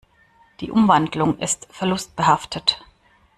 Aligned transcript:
Die 0.61 0.71
Umwandlung 0.71 1.37
ist 1.37 1.67
verlustbehaftet. 1.71 2.83